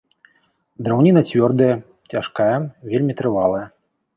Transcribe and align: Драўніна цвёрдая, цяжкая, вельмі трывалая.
Драўніна 0.87 1.21
цвёрдая, 1.31 1.69
цяжкая, 2.15 2.51
вельмі 2.95 3.13
трывалая. 3.21 3.65